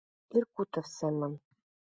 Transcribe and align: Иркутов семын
Иркутов 0.37 0.85
семын 0.97 1.33